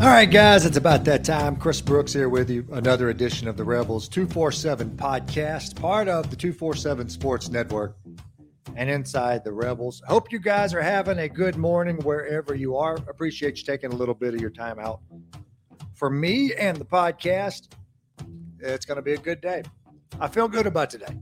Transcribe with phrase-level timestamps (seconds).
[0.00, 1.56] All right, guys, it's about that time.
[1.56, 2.66] Chris Brooks here with you.
[2.72, 7.98] Another edition of the Rebels 247 podcast, part of the 247 Sports Network
[8.76, 10.00] and inside the Rebels.
[10.06, 12.94] Hope you guys are having a good morning wherever you are.
[13.10, 15.00] Appreciate you taking a little bit of your time out.
[15.92, 17.68] For me and the podcast,
[18.58, 19.64] it's going to be a good day.
[20.18, 21.14] I feel good about today.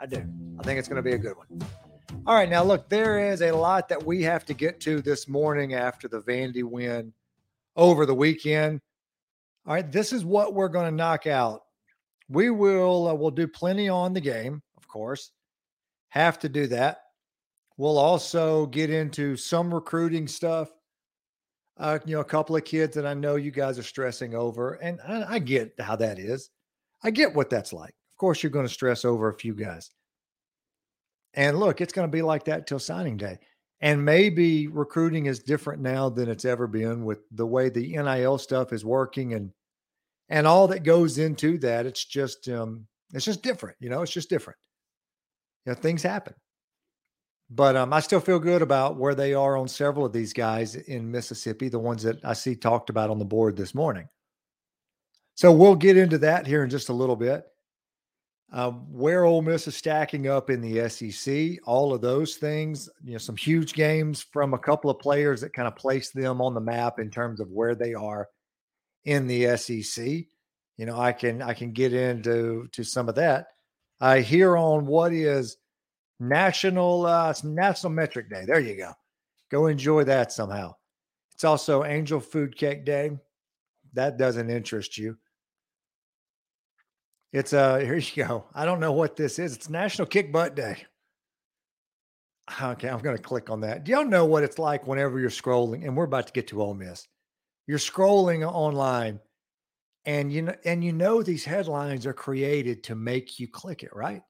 [0.00, 0.24] I do.
[0.58, 1.46] I think it's going to be a good one.
[2.26, 5.28] All right, now look, there is a lot that we have to get to this
[5.28, 7.12] morning after the Vandy win
[7.80, 8.78] over the weekend.
[9.66, 11.62] All right, this is what we're going to knock out.
[12.28, 15.32] We will uh, we'll do plenty on the game, of course.
[16.10, 16.98] Have to do that.
[17.76, 20.70] We'll also get into some recruiting stuff.
[21.78, 24.74] Uh, you know, a couple of kids that I know you guys are stressing over,
[24.74, 26.50] and I, I get how that is.
[27.02, 27.88] I get what that's like.
[27.88, 29.90] Of course, you're going to stress over a few guys.
[31.32, 33.38] And look, it's going to be like that till signing day.
[33.80, 38.36] And maybe recruiting is different now than it's ever been with the way the NIL
[38.38, 39.52] stuff is working and
[40.28, 41.86] and all that goes into that.
[41.86, 44.58] It's just um it's just different, you know, it's just different.
[45.64, 46.34] You know, things happen.
[47.50, 50.76] But um, I still feel good about where they are on several of these guys
[50.76, 54.08] in Mississippi, the ones that I see talked about on the board this morning.
[55.34, 57.49] So we'll get into that here in just a little bit.
[58.52, 63.12] Um, where Ole Miss is stacking up in the SEC, all of those things, you
[63.12, 66.54] know, some huge games from a couple of players that kind of place them on
[66.54, 68.28] the map in terms of where they are
[69.04, 70.04] in the SEC.
[70.76, 73.48] You know, I can I can get into to some of that.
[74.00, 75.56] I hear on what is
[76.18, 78.44] National uh, National Metric Day.
[78.46, 78.92] There you go.
[79.50, 80.74] Go enjoy that somehow.
[81.34, 83.12] It's also Angel Food Cake Day.
[83.94, 85.16] That doesn't interest you.
[87.32, 88.44] It's uh here you go.
[88.54, 89.54] I don't know what this is.
[89.54, 90.84] It's National Kick Butt Day.
[92.60, 93.84] Okay, I'm to click on that.
[93.84, 95.86] Do y'all know what it's like whenever you're scrolling?
[95.86, 97.06] And we're about to get to Ole Miss.
[97.68, 99.20] You're scrolling online,
[100.04, 103.94] and you know, and you know these headlines are created to make you click it,
[103.94, 104.22] right?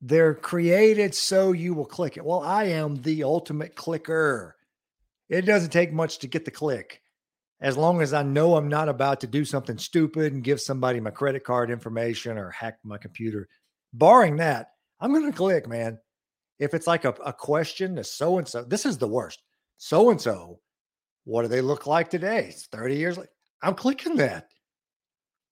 [0.00, 2.24] They're created so you will click it.
[2.24, 4.56] Well, I am the ultimate clicker.
[5.28, 7.02] It doesn't take much to get the click
[7.60, 11.00] as long as I know I'm not about to do something stupid and give somebody
[11.00, 13.48] my credit card information or hack my computer,
[13.92, 14.68] barring that,
[15.00, 15.98] I'm going to click, man.
[16.58, 19.42] If it's like a, a question to so and so, this is the worst.
[19.76, 20.60] So and so,
[21.24, 22.46] what do they look like today?
[22.48, 23.30] It's 30 years later.
[23.62, 24.48] I'm clicking that.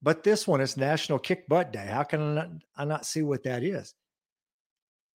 [0.02, 1.86] But this one is National Kick Butt Day.
[1.86, 3.94] How can I not, I not see what that is?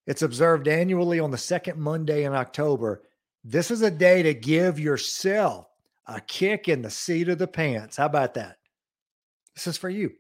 [0.08, 3.02] It's observed annually on the second Monday in October.
[3.44, 5.68] This is a day to give yourself
[6.08, 7.98] a kick in the seat of the pants.
[7.98, 8.58] How about that?
[9.56, 10.12] This is for you.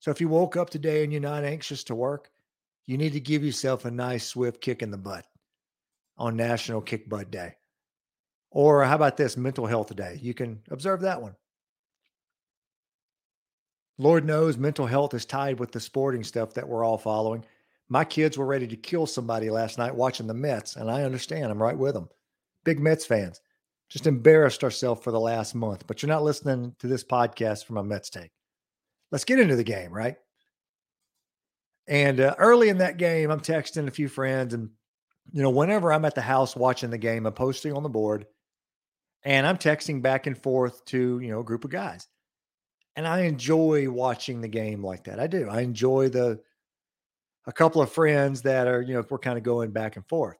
[0.00, 2.30] So if you woke up today and you're not anxious to work,
[2.86, 5.26] you need to give yourself a nice, swift kick in the butt
[6.16, 7.54] on National Kick Butt Day.
[8.50, 10.18] Or how about this mental health day?
[10.22, 11.34] You can observe that one.
[13.98, 17.44] Lord knows mental health is tied with the sporting stuff that we're all following.
[17.88, 21.50] My kids were ready to kill somebody last night watching the Mets, and I understand.
[21.50, 22.08] I'm right with them.
[22.64, 23.40] Big Mets fans
[23.88, 25.86] just embarrassed ourselves for the last month.
[25.86, 28.30] But you're not listening to this podcast from a Mets take.
[29.10, 30.16] Let's get into the game, right?
[31.86, 34.68] And uh, early in that game, I'm texting a few friends, and
[35.32, 38.26] you know, whenever I'm at the house watching the game, I'm posting on the board,
[39.22, 42.06] and I'm texting back and forth to you know a group of guys,
[42.94, 45.18] and I enjoy watching the game like that.
[45.18, 45.48] I do.
[45.48, 46.40] I enjoy the
[47.46, 50.36] a couple of friends that are you know we're kind of going back and forth,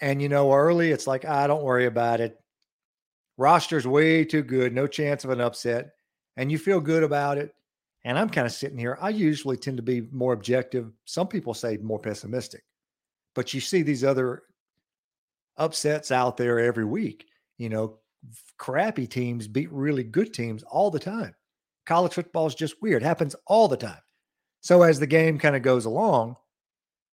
[0.00, 2.39] and you know, early it's like I ah, don't worry about it
[3.40, 5.94] roster's way too good, no chance of an upset,
[6.36, 7.54] and you feel good about it.
[8.04, 8.98] And I'm kind of sitting here.
[9.00, 10.92] I usually tend to be more objective.
[11.06, 12.62] Some people say more pessimistic,
[13.34, 14.42] but you see these other
[15.56, 17.26] upsets out there every week.
[17.56, 17.98] You know,
[18.58, 21.34] crappy teams beat really good teams all the time.
[21.86, 24.02] College football is just weird, it happens all the time.
[24.60, 26.36] So as the game kind of goes along,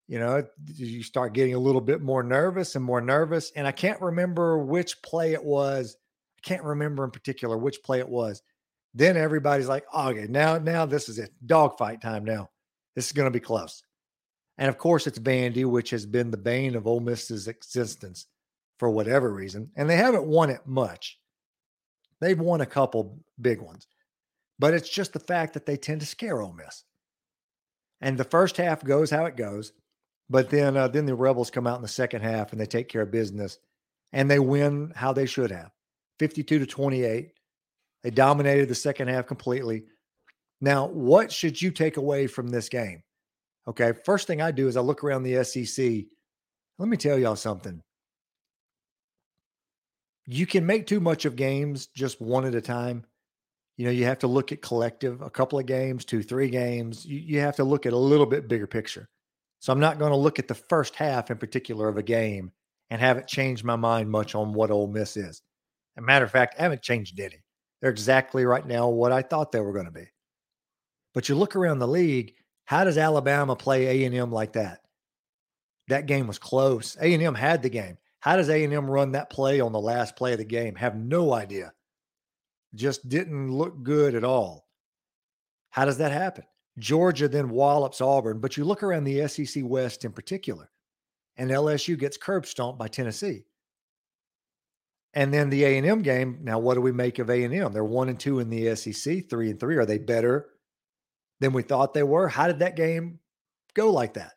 [0.09, 0.43] you know,
[0.75, 3.53] you start getting a little bit more nervous and more nervous.
[3.57, 5.97] And I can't remember which play it was
[6.45, 8.43] can't remember in particular which play it was.
[8.95, 11.31] Then everybody's like, okay, now, now this is it.
[11.45, 12.51] Dogfight time now.
[12.95, 13.83] This is going to be close.
[14.57, 18.27] And of course, it's Vandy, which has been the bane of Ole Miss's existence
[18.79, 19.71] for whatever reason.
[19.75, 21.19] And they haven't won it much.
[22.21, 23.87] They've won a couple big ones,
[24.59, 26.85] but it's just the fact that they tend to scare Ole Miss.
[28.01, 29.73] And the first half goes how it goes,
[30.31, 32.89] but then uh, then the Rebels come out in the second half and they take
[32.89, 33.59] care of business,
[34.13, 35.71] and they win how they should have.
[36.19, 37.31] 52 to 28.
[38.03, 39.85] They dominated the second half completely.
[40.61, 43.03] Now, what should you take away from this game?
[43.67, 46.05] Okay, first thing I do is I look around the SEC.
[46.79, 47.81] Let me tell y'all something.
[50.27, 53.05] you can make too much of games just one at a time.
[53.77, 57.05] You know, you have to look at collective, a couple of games, two, three games.
[57.05, 59.09] You, you have to look at a little bit bigger picture.
[59.61, 62.53] So I'm not going to look at the first half in particular of a game
[62.91, 65.43] and haven't changed my mind much on what Ole Miss is.
[65.97, 67.45] A matter of fact, I haven't changed any.
[67.81, 70.07] They're exactly right now what I thought they were going to be.
[71.13, 74.81] But you look around the league, how does Alabama play A&M like that?
[75.89, 76.97] That game was close.
[77.01, 77.99] A&M had the game.
[78.21, 80.75] How does A&M run that play on the last play of the game?
[80.77, 81.73] Have no idea.
[82.75, 84.67] Just didn't look good at all.
[85.71, 86.45] How does that happen?
[86.79, 90.71] Georgia then wallops Auburn, but you look around the SEC West in particular,
[91.37, 93.45] and LSU gets curb stomped by Tennessee.
[95.15, 96.41] And then the A and M game.
[96.43, 97.73] Now, what do we make of A and M?
[97.73, 99.77] They're one and two in the SEC, three and three.
[99.77, 100.51] Are they better
[101.41, 102.29] than we thought they were?
[102.29, 103.21] How did that game
[103.75, 104.33] go like that?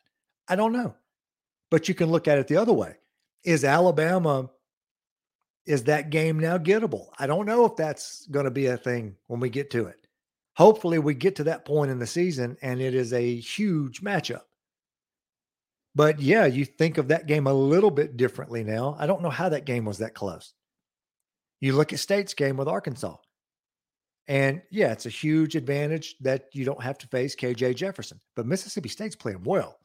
[0.46, 0.94] I don't know.
[1.70, 2.96] But you can look at it the other way.
[3.44, 4.50] Is Alabama
[5.68, 7.08] is that game now gettable?
[7.18, 10.06] I don't know if that's going to be a thing when we get to it.
[10.56, 14.42] Hopefully, we get to that point in the season and it is a huge matchup.
[15.94, 18.96] But yeah, you think of that game a little bit differently now.
[18.98, 20.54] I don't know how that game was that close.
[21.60, 23.16] You look at State's game with Arkansas.
[24.28, 28.20] And yeah, it's a huge advantage that you don't have to face KJ Jefferson.
[28.36, 29.78] But Mississippi State's playing well.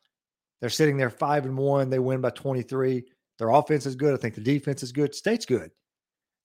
[0.60, 1.90] They're sitting there five and one.
[1.90, 3.06] They win by 23.
[3.40, 4.14] Their offense is good.
[4.14, 5.16] I think the defense is good.
[5.16, 5.72] State's good.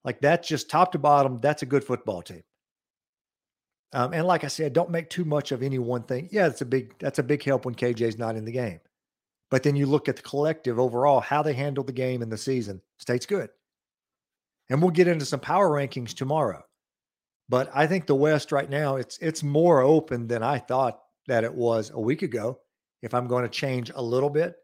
[0.04, 1.38] Like that's just top to bottom.
[1.38, 2.42] That's a good football team.
[3.92, 6.28] Um, and like I said, don't make too much of any one thing.
[6.30, 8.80] Yeah, that's a big that's a big help when KJ's not in the game.
[9.50, 12.36] But then you look at the collective overall, how they handle the game in the
[12.36, 12.82] season.
[12.98, 13.48] State's good.
[14.70, 16.62] And we'll get into some power rankings tomorrow.
[17.48, 21.44] But I think the West right now, it's it's more open than I thought that
[21.44, 22.60] it was a week ago.
[23.02, 24.56] If I'm going to change a little bit,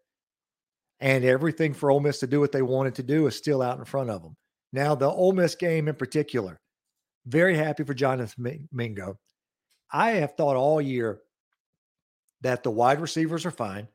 [1.00, 3.78] and everything for Ole Miss to do what they wanted to do is still out
[3.78, 4.36] in front of them.
[4.72, 6.60] Now, the Ole Miss game in particular,
[7.26, 9.18] very happy for Jonathan Mingo.
[9.92, 11.20] I have thought all year
[12.40, 13.88] that the wide receivers are fine.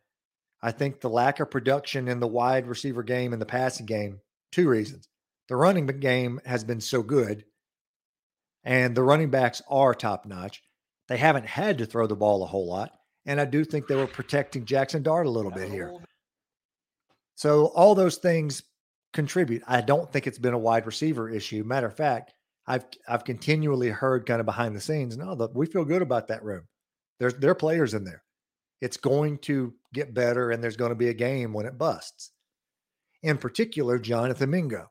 [0.62, 4.20] I think the lack of production in the wide receiver game and the passing game,
[4.52, 5.08] two reasons.
[5.50, 7.44] The running game has been so good,
[8.64, 10.62] and the running backs are top notch.
[11.08, 12.92] They haven't had to throw the ball a whole lot.
[13.26, 15.92] And I do think they were protecting Jackson Dart a little bit here.
[17.36, 18.64] So all those things
[19.14, 19.64] contribute.
[19.68, 21.64] I don't think it's been a wide receiver issue.
[21.64, 22.34] Matter of fact,
[22.68, 26.28] I've I've continually heard kind of behind the scenes, no, the, we feel good about
[26.28, 26.68] that room.
[27.20, 28.24] There's there are players in there.
[28.82, 32.32] It's going to get better, and there's going to be a game when it busts.
[33.24, 34.90] In particular, Jonathan Mingo.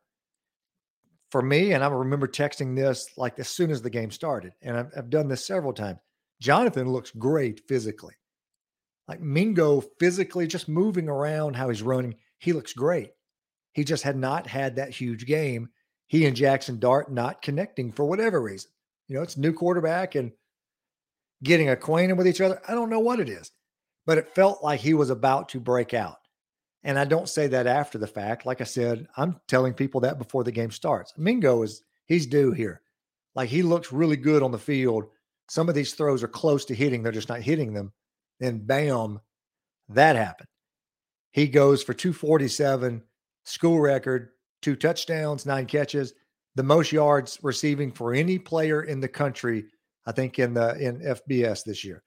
[1.31, 4.77] For me, and I remember texting this like as soon as the game started, and
[4.77, 5.99] I've, I've done this several times.
[6.41, 8.15] Jonathan looks great physically.
[9.09, 13.11] Like Mingo physically just moving around how he's running, he looks great.
[13.73, 15.69] He just had not had that huge game.
[16.07, 18.71] He and Jackson Dart not connecting for whatever reason.
[19.09, 20.33] You know, it's new quarterback and
[21.43, 22.61] getting acquainted with each other.
[22.69, 23.51] I don't know what it is,
[24.07, 26.19] but it felt like he was about to break out.
[26.85, 28.47] And I don't say that after the fact.
[28.47, 31.13] Like I said, I'm telling people that before the game starts.
[31.17, 32.83] Mingo is he's due here.
[33.35, 35.07] Like he looks really good on the field.
[35.49, 37.93] Some of these throws are close to hitting, they're just not hitting them.
[38.39, 39.21] Then bam,
[39.89, 40.49] that happened.
[41.33, 43.03] He goes for 247,
[43.45, 44.31] school record,
[44.63, 46.15] two touchdowns, nine catches,
[46.55, 49.67] the most yards receiving for any player in the country,
[50.07, 52.03] I think in the in FBS this year.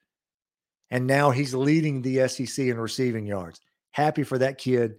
[0.89, 3.61] And now he's leading the SEC in receiving yards.
[3.91, 4.95] Happy for that kid.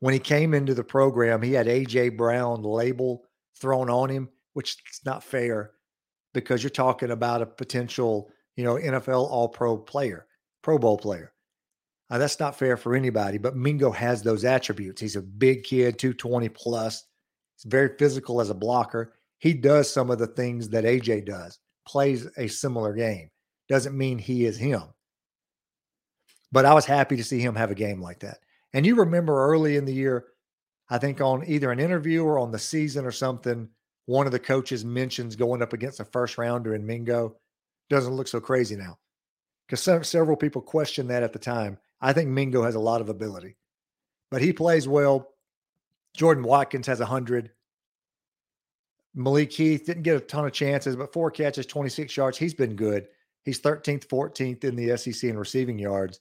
[0.00, 3.24] When he came into the program, he had AJ Brown label
[3.58, 5.72] thrown on him, which is not fair
[6.34, 10.26] because you're talking about a potential, you know, NFL All Pro player,
[10.62, 11.32] Pro Bowl player.
[12.10, 15.00] Uh, that's not fair for anybody, but Mingo has those attributes.
[15.00, 17.04] He's a big kid, 220 plus.
[17.56, 19.14] He's very physical as a blocker.
[19.38, 23.30] He does some of the things that AJ does, plays a similar game.
[23.68, 24.82] Doesn't mean he is him.
[26.52, 28.38] But I was happy to see him have a game like that.
[28.72, 30.26] And you remember early in the year,
[30.88, 33.68] I think on either an interview or on the season or something,
[34.06, 37.36] one of the coaches mentions going up against a first rounder in Mingo.
[37.90, 38.98] Doesn't look so crazy now.
[39.68, 41.78] Because several people questioned that at the time.
[42.00, 43.56] I think Mingo has a lot of ability,
[44.30, 45.32] but he plays well.
[46.14, 47.50] Jordan Watkins has 100.
[49.14, 52.38] Malik Heath didn't get a ton of chances, but four catches, 26 yards.
[52.38, 53.08] He's been good.
[53.44, 56.20] He's 13th, 14th in the SEC in receiving yards.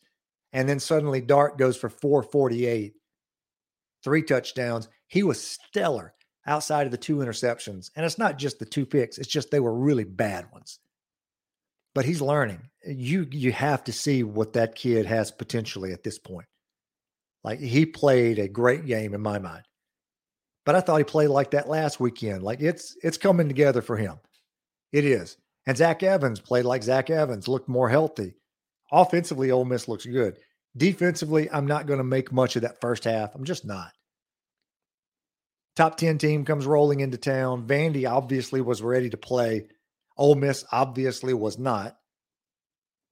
[0.53, 2.93] And then suddenly Dart goes for 448,
[4.03, 4.87] three touchdowns.
[5.07, 6.13] He was stellar
[6.47, 7.91] outside of the two interceptions.
[7.95, 10.79] And it's not just the two picks, it's just they were really bad ones
[11.95, 12.69] but he's learning.
[12.85, 16.45] You you have to see what that kid has potentially at this point.
[17.43, 19.63] Like he played a great game in my mind.
[20.65, 22.43] But I thought he played like that last weekend.
[22.43, 24.17] Like it's it's coming together for him.
[24.91, 25.37] It is.
[25.65, 28.35] And Zach Evans played like Zach Evans, looked more healthy.
[28.95, 30.37] Offensively, Ole Miss looks good.
[30.77, 33.35] Defensively, I'm not going to make much of that first half.
[33.35, 33.91] I'm just not.
[35.75, 37.67] Top 10 team comes rolling into town.
[37.67, 39.67] Vandy obviously was ready to play.
[40.17, 41.97] Ole Miss obviously was not.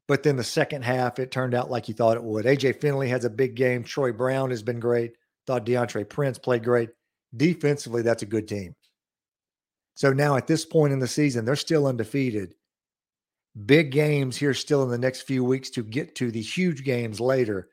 [0.07, 2.45] But then the second half, it turned out like you thought it would.
[2.45, 3.83] AJ Finley has a big game.
[3.83, 5.17] Troy Brown has been great.
[5.47, 6.91] Thought DeAndre Prince played great.
[7.35, 8.73] Defensively, that's a good team.
[9.95, 12.55] So now at this point in the season, they're still undefeated.
[13.65, 17.19] Big games here still in the next few weeks to get to the huge games
[17.19, 17.69] later.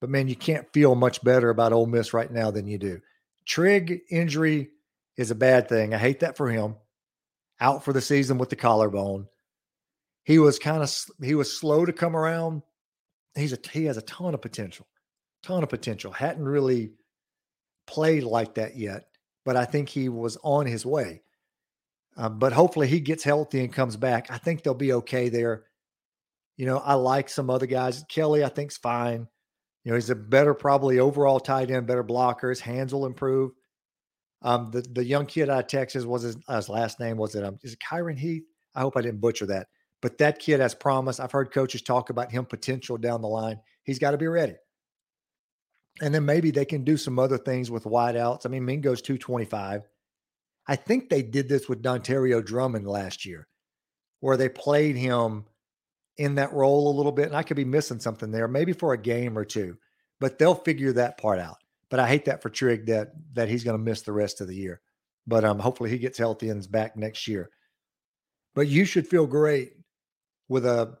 [0.00, 3.00] But man, you can't feel much better about Ole Miss right now than you do.
[3.44, 4.70] Trigg injury
[5.16, 5.94] is a bad thing.
[5.94, 6.76] I hate that for him.
[7.60, 9.26] Out for the season with the collarbone.
[10.24, 12.62] He was kind of he was slow to come around.
[13.34, 14.86] He's a he has a ton of potential,
[15.42, 16.12] ton of potential.
[16.12, 16.92] Hadn't really
[17.86, 19.06] played like that yet,
[19.44, 21.22] but I think he was on his way.
[22.16, 24.30] Um, but hopefully he gets healthy and comes back.
[24.30, 25.64] I think they'll be okay there.
[26.56, 28.04] You know, I like some other guys.
[28.08, 29.26] Kelly, I think's fine.
[29.84, 32.50] You know, he's a better, probably overall tight end, better blocker.
[32.50, 33.52] His hands will improve.
[34.42, 37.44] Um, the the young kid out of Texas was his, his last name was it
[37.44, 38.44] um is it Kyron Heath?
[38.74, 39.68] I hope I didn't butcher that.
[40.00, 41.20] But that kid has promise.
[41.20, 43.60] I've heard coaches talk about him potential down the line.
[43.84, 44.56] He's got to be ready.
[46.00, 48.44] And then maybe they can do some other things with wideouts.
[48.44, 49.82] I mean, Mingo's 225.
[50.66, 53.48] I think they did this with Dontario Drummond last year,
[54.20, 55.46] where they played him
[56.16, 57.26] in that role a little bit.
[57.26, 59.76] And I could be missing something there, maybe for a game or two,
[60.20, 61.58] but they'll figure that part out.
[61.90, 64.48] But I hate that for Trigg that that he's going to miss the rest of
[64.48, 64.80] the year.
[65.26, 67.50] But um, hopefully he gets healthy and is back next year.
[68.54, 69.72] But you should feel great
[70.48, 70.96] with a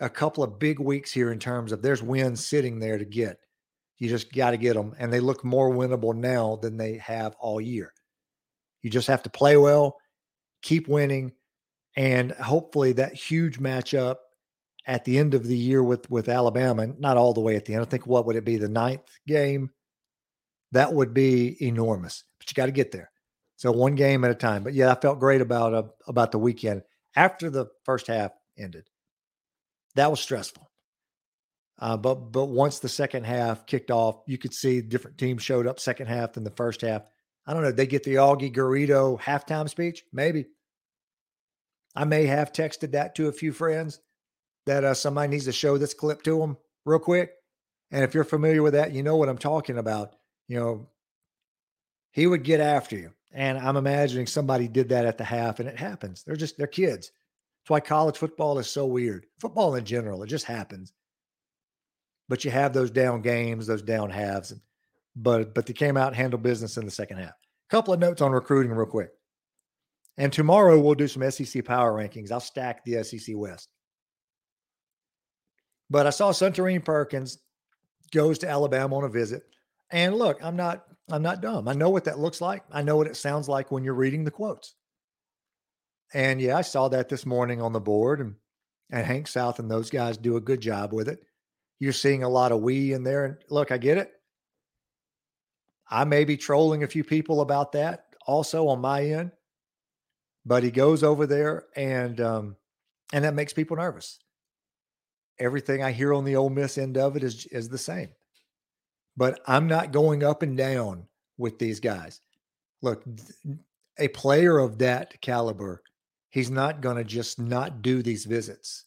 [0.00, 3.38] a couple of big weeks here in terms of there's wins sitting there to get.
[3.98, 7.34] You just got to get them, and they look more winnable now than they have
[7.40, 7.92] all year.
[8.82, 9.96] You just have to play well,
[10.62, 11.32] keep winning,
[11.96, 14.16] and hopefully that huge matchup
[14.86, 17.74] at the end of the year with with Alabama, not all the way at the
[17.74, 17.82] end.
[17.82, 19.70] I think what would it be the ninth game?
[20.72, 23.10] That would be enormous, but you got to get there.
[23.56, 24.62] So one game at a time.
[24.62, 26.82] But yeah, I felt great about uh, about the weekend
[27.16, 28.88] after the first half ended.
[29.96, 30.70] That was stressful.
[31.80, 35.66] Uh, but but once the second half kicked off, you could see different teams showed
[35.66, 37.02] up second half than the first half.
[37.48, 37.72] I don't know.
[37.72, 40.44] They get the Augie Garrido halftime speech, maybe.
[41.96, 44.00] I may have texted that to a few friends
[44.66, 47.32] that uh, somebody needs to show this clip to them real quick.
[47.90, 50.14] And if you're familiar with that, you know what I'm talking about.
[50.46, 50.88] You know,
[52.10, 53.12] he would get after you.
[53.32, 56.24] And I'm imagining somebody did that at the half, and it happens.
[56.24, 57.10] They're just they're kids.
[57.62, 59.24] That's why college football is so weird.
[59.40, 60.92] Football in general, it just happens.
[62.28, 64.60] But you have those down games, those down halves, and
[65.18, 67.30] but but they came out and handled business in the second half.
[67.30, 69.10] A couple of notes on recruiting, real quick.
[70.16, 72.32] And tomorrow we'll do some SEC power rankings.
[72.32, 73.68] I'll stack the SEC West.
[75.90, 77.38] But I saw Suntarine Perkins
[78.12, 79.42] goes to Alabama on a visit.
[79.90, 81.68] And look, I'm not I'm not dumb.
[81.68, 82.62] I know what that looks like.
[82.70, 84.74] I know what it sounds like when you're reading the quotes.
[86.14, 88.34] And yeah, I saw that this morning on the board, and
[88.90, 91.22] and Hank South and those guys do a good job with it.
[91.80, 94.12] You're seeing a lot of we in there, and look, I get it.
[95.90, 99.32] I may be trolling a few people about that also on my end,
[100.44, 102.56] but he goes over there and um,
[103.12, 104.18] and that makes people nervous.
[105.38, 108.10] Everything I hear on the Ole Miss end of it is is the same,
[109.16, 111.06] but I'm not going up and down
[111.38, 112.20] with these guys.
[112.82, 113.04] Look,
[113.98, 115.82] a player of that caliber
[116.30, 118.84] He's not going to just not do these visits.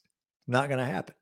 [0.48, 1.16] Not going to happen.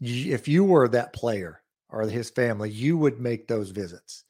[0.00, 4.24] If you were that player or his family, you would make those visits.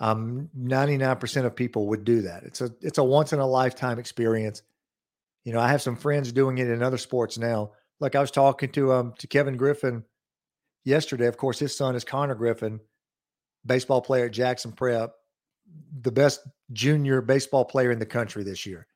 [0.00, 2.42] Um, 99% of people would do that.
[2.44, 4.62] It's a it's a once in a lifetime experience.
[5.44, 7.72] You know, I have some friends doing it in other sports now.
[8.00, 10.04] Like I was talking to um to Kevin Griffin
[10.84, 11.26] yesterday.
[11.26, 12.80] Of course, his son is Connor Griffin,
[13.66, 15.12] baseball player at Jackson Prep,
[16.00, 16.40] the best
[16.72, 18.86] junior baseball player in the country this year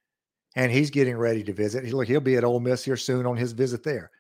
[0.57, 1.85] and he's getting ready to visit.
[1.85, 4.11] He, look, he'll be at Ole Miss here soon on his visit there.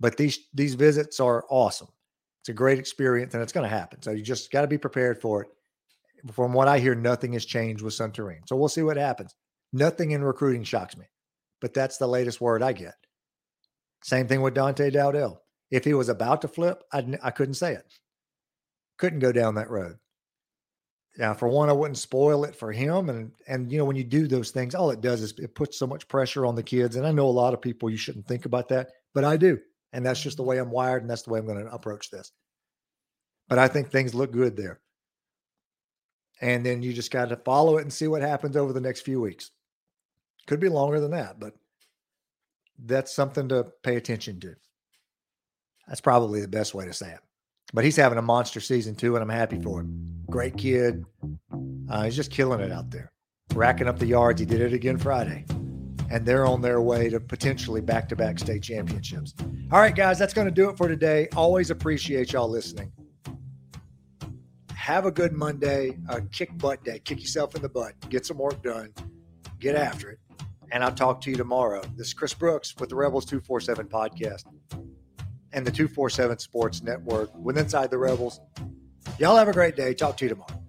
[0.00, 1.88] But these these visits are awesome.
[2.40, 4.00] It's a great experience, and it's going to happen.
[4.02, 5.48] So you just got to be prepared for it.
[6.32, 8.46] From what I hear, nothing has changed with Suntarine.
[8.46, 9.34] So we'll see what happens.
[9.72, 11.06] Nothing in recruiting shocks me,
[11.60, 12.94] but that's the latest word I get.
[14.02, 15.42] Same thing with Dante Dowdell.
[15.70, 17.84] If he was about to flip, I'd, I couldn't say it.
[18.96, 19.96] Couldn't go down that road.
[21.18, 23.10] Now, for one, I wouldn't spoil it for him.
[23.10, 25.78] And and you know, when you do those things, all it does is it puts
[25.78, 26.96] so much pressure on the kids.
[26.96, 29.58] And I know a lot of people you shouldn't think about that, but I do.
[29.92, 32.10] And that's just the way I'm wired, and that's the way I'm going to approach
[32.10, 32.30] this.
[33.48, 34.80] But I think things look good there.
[36.40, 39.00] And then you just got to follow it and see what happens over the next
[39.00, 39.50] few weeks.
[40.46, 41.54] Could be longer than that, but
[42.84, 44.54] that's something to pay attention to.
[45.88, 47.20] That's probably the best way to say it.
[47.72, 50.24] But he's having a monster season too, and I'm happy for him.
[50.30, 51.04] Great kid.
[51.90, 53.12] Uh, he's just killing it out there,
[53.54, 54.40] racking up the yards.
[54.40, 55.44] He did it again Friday.
[56.10, 59.34] And they're on their way to potentially back to back state championships.
[59.70, 61.28] All right, guys, that's going to do it for today.
[61.36, 62.90] Always appreciate y'all listening.
[64.88, 66.98] Have a good Monday, a kick butt day.
[67.00, 67.92] Kick yourself in the butt.
[68.08, 68.94] Get some work done.
[69.58, 70.18] Get after it.
[70.72, 71.82] And I'll talk to you tomorrow.
[71.94, 74.44] This is Chris Brooks with the Rebels 247 podcast
[75.52, 78.40] and the 247 Sports Network with Inside the Rebels.
[79.18, 79.92] Y'all have a great day.
[79.92, 80.64] Talk to you tomorrow.